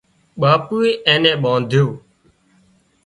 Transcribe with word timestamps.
ٻاپوئي 0.39 0.91
اين 1.07 1.19
نين 1.23 1.37
ٻانڌيو 1.43 1.85